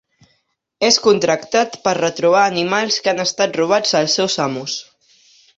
[0.87, 4.83] És contractat per a retrobar animals que han estat robats als seus amos.